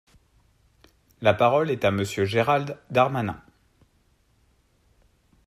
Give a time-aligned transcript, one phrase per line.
[1.21, 3.39] La parole est à Monsieur Gérald Darmanin.